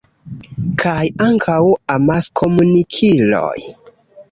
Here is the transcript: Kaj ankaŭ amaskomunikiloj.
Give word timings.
Kaj 0.83 1.03
ankaŭ 1.25 1.59
amaskomunikiloj. 1.97 3.57